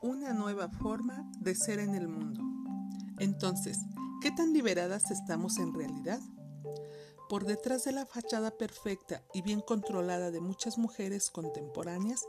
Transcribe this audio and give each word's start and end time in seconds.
Una 0.00 0.32
nueva 0.32 0.68
forma 0.68 1.28
de 1.40 1.54
ser 1.54 1.80
en 1.80 1.94
el 1.94 2.08
mundo. 2.08 2.40
Entonces, 3.18 3.78
¿qué 4.22 4.30
tan 4.30 4.52
liberadas 4.52 5.10
estamos 5.10 5.58
en 5.58 5.74
realidad? 5.74 6.20
Por 7.28 7.44
detrás 7.44 7.84
de 7.84 7.92
la 7.92 8.06
fachada 8.06 8.50
perfecta 8.52 9.22
y 9.34 9.42
bien 9.42 9.60
controlada 9.60 10.30
de 10.30 10.40
muchas 10.40 10.78
mujeres 10.78 11.30
contemporáneas, 11.30 12.24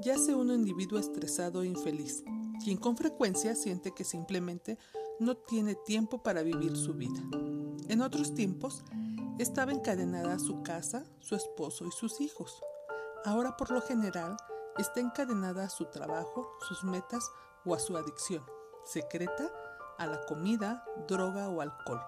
yace 0.00 0.34
un 0.34 0.50
individuo 0.50 0.98
estresado 0.98 1.62
e 1.62 1.66
infeliz, 1.66 2.24
quien 2.64 2.78
con 2.78 2.96
frecuencia 2.96 3.54
siente 3.54 3.92
que 3.92 4.04
simplemente 4.04 4.78
no 5.20 5.36
tiene 5.36 5.74
tiempo 5.74 6.22
para 6.22 6.42
vivir 6.42 6.76
su 6.76 6.94
vida. 6.94 7.20
En 7.88 8.00
otros 8.00 8.34
tiempos, 8.34 8.84
estaba 9.38 9.72
encadenada 9.72 10.34
a 10.34 10.38
su 10.38 10.62
casa, 10.62 11.04
su 11.20 11.34
esposo 11.34 11.86
y 11.86 11.90
sus 11.92 12.20
hijos. 12.20 12.62
Ahora 13.24 13.56
por 13.56 13.70
lo 13.70 13.80
general 13.82 14.36
está 14.78 15.00
encadenada 15.00 15.64
a 15.64 15.70
su 15.70 15.86
trabajo, 15.86 16.50
sus 16.68 16.84
metas 16.84 17.30
o 17.64 17.74
a 17.74 17.78
su 17.78 17.96
adicción, 17.96 18.44
secreta 18.84 19.50
a 19.98 20.06
la 20.06 20.24
comida, 20.26 20.84
droga 21.06 21.48
o 21.48 21.60
alcohol. 21.60 22.00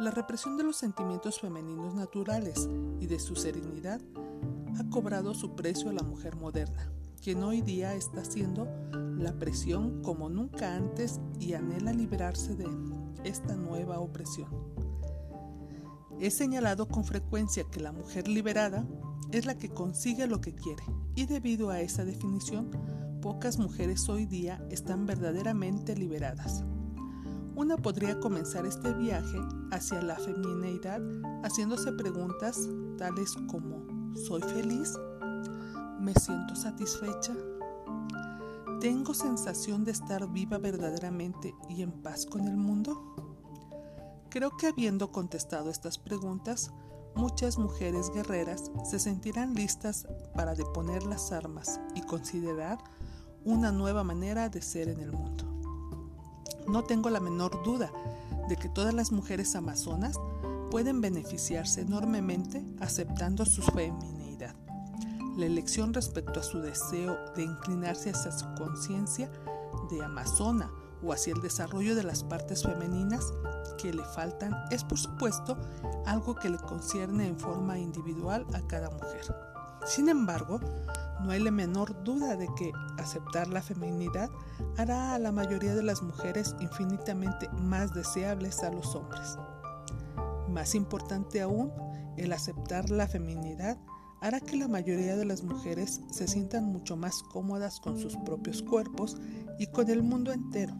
La 0.00 0.10
represión 0.10 0.56
de 0.56 0.64
los 0.64 0.76
sentimientos 0.76 1.40
femeninos 1.40 1.94
naturales 1.94 2.68
y 2.98 3.06
de 3.06 3.18
su 3.18 3.36
serenidad 3.36 4.00
ha 4.78 4.90
cobrado 4.90 5.34
su 5.34 5.54
precio 5.54 5.90
a 5.90 5.92
la 5.92 6.02
mujer 6.02 6.36
moderna, 6.36 6.90
quien 7.22 7.42
hoy 7.42 7.60
día 7.62 7.94
está 7.94 8.20
haciendo 8.20 8.68
la 9.16 9.32
presión 9.38 10.02
como 10.02 10.28
nunca 10.28 10.74
antes 10.74 11.20
y 11.38 11.54
anhela 11.54 11.92
liberarse 11.92 12.56
de 12.56 12.66
esta 13.24 13.54
nueva 13.54 14.00
opresión. 14.00 14.48
He 16.20 16.30
señalado 16.30 16.86
con 16.86 17.04
frecuencia 17.04 17.64
que 17.70 17.80
la 17.80 17.92
mujer 17.92 18.28
liberada 18.28 18.86
es 19.32 19.46
la 19.46 19.58
que 19.58 19.68
consigue 19.68 20.26
lo 20.26 20.40
que 20.40 20.54
quiere 20.54 20.84
y 21.14 21.26
debido 21.26 21.70
a 21.70 21.80
esa 21.80 22.04
definición, 22.04 22.70
pocas 23.20 23.58
mujeres 23.58 24.08
hoy 24.08 24.26
día 24.26 24.64
están 24.70 25.06
verdaderamente 25.06 25.96
liberadas. 25.96 26.64
Una 27.56 27.76
podría 27.76 28.18
comenzar 28.20 28.66
este 28.66 28.92
viaje 28.92 29.38
hacia 29.70 30.02
la 30.02 30.16
femineidad 30.16 31.00
haciéndose 31.44 31.92
preguntas 31.92 32.68
tales 32.98 33.34
como 33.48 34.14
¿soy 34.14 34.42
feliz? 34.42 34.92
¿Me 36.00 36.12
siento 36.14 36.56
satisfecha? 36.56 37.34
¿Tengo 38.80 39.14
sensación 39.14 39.84
de 39.84 39.92
estar 39.92 40.30
viva 40.30 40.58
verdaderamente 40.58 41.54
y 41.70 41.82
en 41.82 41.92
paz 41.92 42.26
con 42.26 42.46
el 42.46 42.56
mundo? 42.56 43.14
Creo 44.28 44.56
que 44.56 44.66
habiendo 44.66 45.12
contestado 45.12 45.70
estas 45.70 45.96
preguntas, 45.96 46.72
muchas 47.14 47.58
mujeres 47.58 48.10
guerreras 48.12 48.70
se 48.88 48.98
sentirán 48.98 49.54
listas 49.54 50.06
para 50.34 50.54
deponer 50.54 51.04
las 51.04 51.32
armas 51.32 51.80
y 51.94 52.02
considerar 52.02 52.78
una 53.44 53.72
nueva 53.72 54.04
manera 54.04 54.48
de 54.48 54.62
ser 54.62 54.88
en 54.88 55.00
el 55.00 55.12
mundo. 55.12 55.44
No 56.66 56.84
tengo 56.84 57.10
la 57.10 57.20
menor 57.20 57.62
duda 57.62 57.92
de 58.48 58.56
que 58.56 58.68
todas 58.68 58.94
las 58.94 59.12
mujeres 59.12 59.54
amazonas 59.54 60.18
pueden 60.70 61.00
beneficiarse 61.00 61.82
enormemente 61.82 62.64
aceptando 62.80 63.44
su 63.44 63.62
femineidad. 63.62 64.54
La 65.36 65.46
elección 65.46 65.92
respecto 65.92 66.40
a 66.40 66.42
su 66.42 66.60
deseo 66.60 67.16
de 67.36 67.44
inclinarse 67.44 68.10
hacia 68.10 68.32
su 68.32 68.46
conciencia 68.54 69.30
de 69.90 70.02
amazona 70.02 70.70
o 71.04 71.12
hacia 71.12 71.34
el 71.34 71.40
desarrollo 71.40 71.94
de 71.94 72.02
las 72.02 72.24
partes 72.24 72.62
femeninas 72.62 73.32
que 73.78 73.92
le 73.92 74.04
faltan 74.04 74.54
es 74.70 74.84
por 74.84 74.98
supuesto 74.98 75.56
algo 76.06 76.34
que 76.34 76.48
le 76.48 76.58
concierne 76.58 77.26
en 77.26 77.38
forma 77.38 77.78
individual 77.78 78.46
a 78.54 78.60
cada 78.66 78.90
mujer. 78.90 79.22
Sin 79.86 80.08
embargo, 80.08 80.60
no 81.22 81.30
hay 81.30 81.40
la 81.40 81.50
menor 81.50 82.02
duda 82.04 82.36
de 82.36 82.48
que 82.56 82.72
aceptar 82.98 83.48
la 83.48 83.62
feminidad 83.62 84.30
hará 84.76 85.14
a 85.14 85.18
la 85.18 85.32
mayoría 85.32 85.74
de 85.74 85.82
las 85.82 86.02
mujeres 86.02 86.54
infinitamente 86.60 87.48
más 87.50 87.92
deseables 87.92 88.62
a 88.62 88.70
los 88.70 88.94
hombres. 88.94 89.38
Más 90.48 90.74
importante 90.74 91.40
aún, 91.40 91.72
el 92.16 92.32
aceptar 92.32 92.90
la 92.90 93.08
feminidad 93.08 93.78
hará 94.20 94.40
que 94.40 94.56
la 94.56 94.68
mayoría 94.68 95.16
de 95.16 95.24
las 95.24 95.42
mujeres 95.42 96.00
se 96.10 96.28
sientan 96.28 96.64
mucho 96.64 96.96
más 96.96 97.22
cómodas 97.22 97.80
con 97.80 97.98
sus 97.98 98.16
propios 98.18 98.62
cuerpos 98.62 99.16
y 99.58 99.66
con 99.66 99.90
el 99.90 100.02
mundo 100.02 100.32
entero 100.32 100.74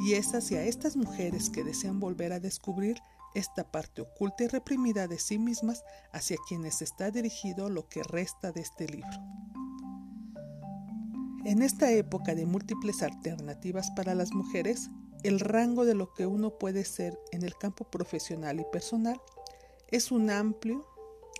y 0.00 0.14
es 0.14 0.34
hacia 0.34 0.64
estas 0.64 0.96
mujeres 0.96 1.50
que 1.50 1.64
desean 1.64 2.00
volver 2.00 2.32
a 2.32 2.40
descubrir 2.40 2.98
esta 3.34 3.70
parte 3.70 4.02
oculta 4.02 4.44
y 4.44 4.48
reprimida 4.48 5.06
de 5.06 5.18
sí 5.18 5.38
mismas 5.38 5.84
hacia 6.12 6.36
quienes 6.48 6.82
está 6.82 7.10
dirigido 7.10 7.68
lo 7.68 7.88
que 7.88 8.02
resta 8.02 8.52
de 8.52 8.60
este 8.60 8.88
libro. 8.88 9.10
En 11.44 11.62
esta 11.62 11.90
época 11.90 12.34
de 12.34 12.46
múltiples 12.46 13.02
alternativas 13.02 13.90
para 13.92 14.14
las 14.14 14.32
mujeres, 14.32 14.90
el 15.22 15.40
rango 15.40 15.84
de 15.84 15.94
lo 15.94 16.12
que 16.12 16.26
uno 16.26 16.58
puede 16.58 16.84
ser 16.84 17.18
en 17.32 17.42
el 17.42 17.54
campo 17.56 17.84
profesional 17.84 18.60
y 18.60 18.64
personal 18.70 19.20
es 19.90 20.12
un 20.12 20.30
amplio, 20.30 20.86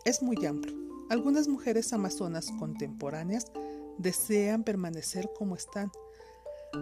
es 0.04 0.22
muy 0.22 0.44
amplio. 0.46 0.74
Algunas 1.10 1.48
mujeres 1.48 1.92
amazonas 1.92 2.50
contemporáneas 2.58 3.46
desean 3.98 4.64
permanecer 4.64 5.30
como 5.36 5.54
están, 5.54 5.90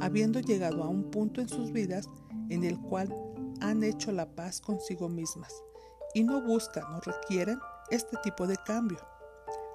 habiendo 0.01 0.41
llegado 0.41 0.83
a 0.85 0.89
un 0.89 1.11
punto 1.11 1.41
en 1.41 1.49
sus 1.49 1.73
vidas 1.73 2.09
en 2.51 2.65
el 2.65 2.81
cual 2.81 3.15
han 3.61 3.83
hecho 3.83 4.13
la 4.13 4.35
paz 4.35 4.61
consigo 4.61 5.09
mismas 5.09 5.53
y 6.15 6.25
no 6.25 6.41
buscan 6.43 6.85
o 6.95 7.01
requieren 7.01 7.59
este 7.91 8.17
tipo 8.23 8.47
de 8.47 8.57
cambio. 8.57 8.99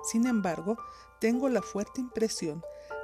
Sin 0.03 0.25
embargo, 0.25 0.77
tengo 1.19 1.49
la 1.49 1.61
fuerte 1.61 2.01
impresión 2.01 2.63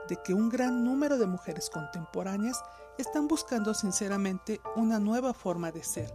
de 0.09 0.18
que 0.23 0.34
un 0.34 0.50
gran 0.50 0.84
número 0.84 1.18
de 1.18 1.28
mujeres 1.28 1.69
contemporáneas 1.69 2.62
están 2.97 3.28
buscando 3.28 3.74
sinceramente 3.74 4.59
una 4.75 5.00
nueva 5.00 5.34
forma 5.34 5.72
de 5.72 5.84
ser, 5.84 6.12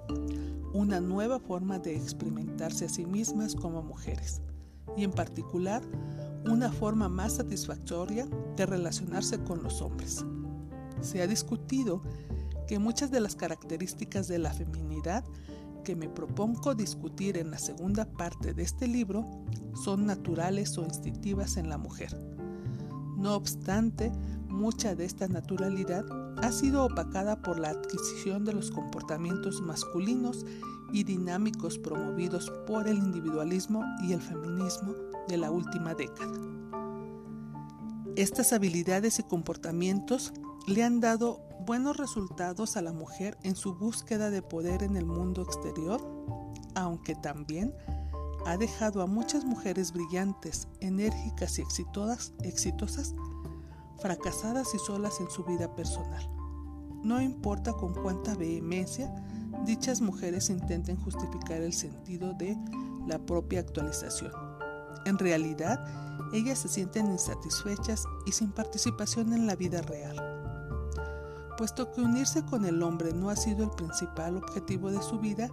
una 0.73 1.01
nueva 1.01 1.39
forma 1.39 1.79
de 1.79 1.95
experimentarse 1.95 2.87
a 2.87 2.89
sí 2.89 3.07
mismas 3.07 3.55
como 3.55 3.83
mujeres, 3.83 4.41
y 4.97 5.05
en 5.05 5.13
particular 5.13 5.83
una 6.51 6.73
forma 6.73 7.09
más 7.09 7.35
satisfactoria 7.35 8.27
de 8.57 8.67
relacionarse 8.67 9.39
con 9.45 9.63
los 9.63 9.81
hombres 9.81 10.25
se 11.03 11.23
ha 11.23 11.27
discutido 11.27 12.03
que 12.67 12.79
muchas 12.79 13.11
de 13.11 13.21
las 13.21 13.37
características 13.37 14.29
de 14.29 14.39
la 14.39 14.53
feminidad 14.53 15.25
que 15.85 15.97
me 15.97 16.09
propongo 16.09 16.75
discutir 16.75 17.37
en 17.37 17.51
la 17.51 17.59
segunda 17.59 18.05
parte 18.05 18.55
de 18.55 18.63
este 18.63 18.87
libro 18.87 19.27
son 19.85 20.07
naturales 20.07 20.79
o 20.79 20.85
instintivas 20.85 21.57
en 21.57 21.69
la 21.69 21.79
mujer. 21.79 22.17
No 23.17 23.35
obstante, 23.35 24.13
mucha 24.49 24.95
de 24.95 25.05
esta 25.05 25.29
naturalidad 25.29 26.05
ha 26.39 26.53
sido 26.53 26.85
opacada 26.85 27.43
por 27.43 27.59
la 27.59 27.71
adquisición 27.71 28.45
de 28.45 28.53
los 28.53 28.71
comportamientos 28.71 29.61
masculinos 29.61 30.45
y 30.93 31.05
dinámicos 31.05 31.79
promovidos 31.79 32.51
por 32.67 32.87
el 32.87 32.99
individualismo 32.99 33.85
y 34.03 34.13
el 34.13 34.21
feminismo 34.21 34.95
de 35.29 35.37
la 35.37 35.51
última 35.51 35.95
década. 35.95 36.39
Estas 38.15 38.53
habilidades 38.53 39.19
y 39.19 39.23
comportamientos 39.23 40.33
le 40.67 40.85
han 40.85 41.01
dado 41.01 41.41
buenos 41.67 41.97
resultados 41.97 42.77
a 42.77 42.83
la 42.83 42.93
mujer 42.93 43.37
en 43.43 43.57
su 43.57 43.75
búsqueda 43.75 44.31
de 44.31 44.43
poder 44.43 44.83
en 44.83 44.97
el 44.97 45.07
mundo 45.07 45.43
exterior, 45.43 46.01
aunque 46.75 47.15
también 47.15 47.75
ha 48.47 48.57
dejado 48.57 49.03
a 49.03 49.07
muchas 49.07 49.45
mujeres 49.45 49.93
brillantes, 49.93 50.69
enérgicas 50.81 51.59
y 51.59 51.63
exitosas, 51.63 52.33
exitosas 52.43 53.15
fracasadas 54.01 54.75
y 54.75 54.79
solas 54.79 55.21
en 55.21 55.31
su 55.31 55.45
vida 55.45 55.75
personal. 55.75 56.29
No 57.03 57.21
importa 57.21 57.73
con 57.73 57.95
cuánta 57.95 58.35
vehemencia 58.35 59.13
dichas 59.65 60.01
mujeres 60.01 60.51
intenten 60.51 60.97
justificar 60.97 61.61
el 61.61 61.73
sentido 61.73 62.35
de 62.35 62.57
la 63.07 63.19
propia 63.19 63.61
actualización. 63.61 64.33
En 65.05 65.19
realidad, 65.19 65.85
ellas 66.33 66.61
se 66.61 66.69
sienten 66.69 67.07
insatisfechas 67.07 68.05
y 68.27 68.33
sin 68.33 68.53
participación 68.53 69.33
en 69.33 69.47
la 69.47 69.57
vida 69.57 69.83
real 69.83 70.32
puesto 71.63 71.93
que 71.93 72.01
unirse 72.01 72.45
con 72.45 72.65
el 72.65 72.83
hombre 72.83 73.13
no 73.13 73.31
ha 73.31 73.37
sido 73.37 73.63
el 73.63 73.71
principal 73.71 74.37
objetivo 74.37 74.91
de 74.91 75.01
su 75.01 75.21
vida, 75.21 75.49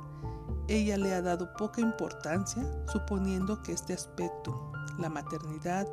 ella 0.68 0.98
le 0.98 1.14
ha 1.14 1.22
dado 1.22 1.54
poca 1.54 1.82
importancia, 1.82 2.66
suponiendo 2.92 3.62
que 3.62 3.74
este 3.74 3.94
aspecto, 3.94 4.72
la 4.98 5.10
maternidad 5.10 5.88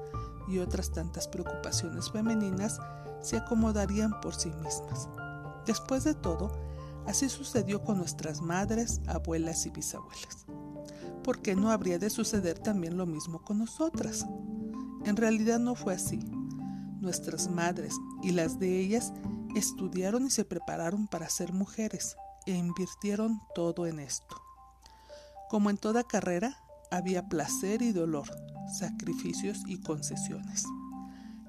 y 0.48 0.56
otras 0.56 0.90
tantas 0.90 1.28
preocupaciones 1.28 2.10
femeninas, 2.10 2.80
se 3.20 3.36
acomodarían 3.36 4.18
por 4.22 4.34
sí 4.34 4.48
mismas. 4.62 5.06
Después 5.66 6.04
de 6.04 6.14
todo, 6.14 6.50
así 7.04 7.28
sucedió 7.28 7.84
con 7.84 7.98
nuestras 7.98 8.40
madres, 8.40 9.02
abuelas 9.06 9.66
y 9.66 9.70
bisabuelas. 9.70 10.46
¿Por 11.24 11.42
qué 11.42 11.54
no 11.54 11.70
habría 11.70 11.98
de 11.98 12.08
suceder 12.08 12.58
también 12.58 12.96
lo 12.96 13.04
mismo 13.04 13.42
con 13.42 13.58
nosotras? 13.58 14.24
En 15.04 15.16
realidad 15.16 15.58
no 15.58 15.74
fue 15.74 15.92
así. 15.92 16.20
Nuestras 17.02 17.50
madres 17.50 17.94
y 18.22 18.30
las 18.30 18.58
de 18.58 18.80
ellas 18.80 19.12
estudiaron 19.58 20.26
y 20.26 20.31
se 20.31 20.44
prepararon 20.44 21.08
para 21.08 21.29
ser 21.29 21.53
mujeres 21.53 22.17
e 22.47 22.53
invirtieron 22.53 23.41
todo 23.55 23.87
en 23.87 24.00
esto. 24.00 24.37
Como 25.49 25.70
en 25.70 25.79
toda 25.79 26.05
carrera, 26.05 26.62
había 26.91 27.29
placer 27.29 27.82
y 27.82 27.93
dolor, 27.93 28.29
sacrificios 28.79 29.62
y 29.67 29.81
concesiones. 29.81 30.64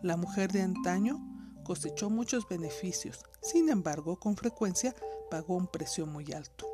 La 0.01 0.17
mujer 0.17 0.51
de 0.51 0.61
antaño 0.61 1.19
cosechó 1.63 2.09
muchos 2.09 2.47
beneficios, 2.47 3.25
sin 3.41 3.69
embargo, 3.69 4.19
con 4.19 4.35
frecuencia 4.35 4.95
pagó 5.29 5.55
un 5.55 5.67
precio 5.67 6.05
muy 6.05 6.31
alto. 6.31 6.67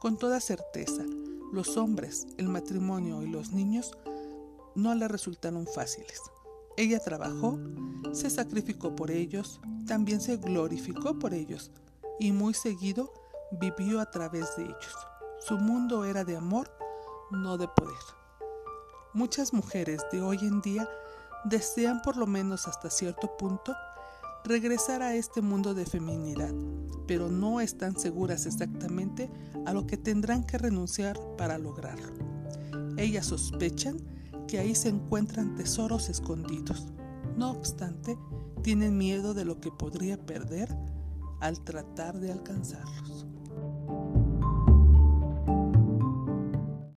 Con 0.00 0.18
toda 0.18 0.40
certeza, 0.40 1.04
los 1.52 1.76
hombres, 1.76 2.26
el 2.36 2.48
matrimonio 2.48 3.22
y 3.22 3.28
los 3.28 3.52
niños 3.52 3.96
no 4.74 4.94
le 4.94 5.06
resultaron 5.08 5.66
fáciles. 5.66 6.20
Ella 6.76 6.98
trabajó, 6.98 7.58
se 8.12 8.30
sacrificó 8.30 8.96
por 8.96 9.10
ellos, 9.10 9.60
también 9.86 10.20
se 10.20 10.36
glorificó 10.36 11.18
por 11.18 11.34
ellos 11.34 11.70
y 12.18 12.32
muy 12.32 12.54
seguido 12.54 13.12
vivió 13.60 14.00
a 14.00 14.10
través 14.10 14.56
de 14.56 14.64
ellos. 14.64 14.96
Su 15.38 15.56
mundo 15.58 16.04
era 16.04 16.24
de 16.24 16.36
amor, 16.36 16.70
no 17.30 17.58
de 17.58 17.68
poder. 17.68 17.94
Muchas 19.12 19.52
mujeres 19.52 20.02
de 20.10 20.22
hoy 20.22 20.38
en 20.40 20.60
día 20.60 20.88
desean 21.44 22.02
por 22.02 22.16
lo 22.16 22.26
menos 22.26 22.66
hasta 22.66 22.90
cierto 22.90 23.36
punto 23.36 23.74
regresar 24.44 25.02
a 25.02 25.14
este 25.14 25.40
mundo 25.40 25.74
de 25.74 25.86
feminidad, 25.86 26.52
pero 27.06 27.28
no 27.28 27.60
están 27.60 27.98
seguras 27.98 28.46
exactamente 28.46 29.30
a 29.64 29.72
lo 29.72 29.86
que 29.86 29.96
tendrán 29.96 30.44
que 30.44 30.58
renunciar 30.58 31.18
para 31.36 31.58
lograrlo. 31.58 32.12
Ellas 32.96 33.26
sospechan 33.26 33.98
que 34.46 34.58
ahí 34.58 34.74
se 34.74 34.88
encuentran 34.88 35.54
tesoros 35.54 36.08
escondidos. 36.08 36.92
No 37.36 37.50
obstante, 37.50 38.18
tienen 38.62 38.96
miedo 38.96 39.34
de 39.34 39.44
lo 39.44 39.60
que 39.60 39.70
podría 39.70 40.24
perder 40.24 40.74
al 41.40 41.62
tratar 41.64 42.18
de 42.18 42.32
alcanzarlos. 42.32 43.26